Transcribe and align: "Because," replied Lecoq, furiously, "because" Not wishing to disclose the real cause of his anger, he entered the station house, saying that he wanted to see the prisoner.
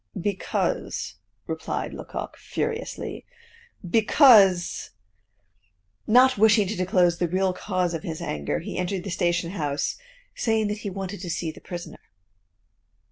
"Because," 0.19 1.17
replied 1.45 1.93
Lecoq, 1.93 2.35
furiously, 2.35 3.23
"because" 3.87 4.89
Not 6.17 6.39
wishing 6.39 6.67
to 6.69 6.75
disclose 6.75 7.19
the 7.19 7.27
real 7.27 7.53
cause 7.53 7.93
of 7.93 8.01
his 8.01 8.19
anger, 8.19 8.57
he 8.61 8.79
entered 8.79 9.03
the 9.03 9.11
station 9.11 9.51
house, 9.51 9.97
saying 10.33 10.69
that 10.69 10.79
he 10.79 10.89
wanted 10.89 11.21
to 11.21 11.29
see 11.29 11.51
the 11.51 11.61
prisoner. 11.61 11.99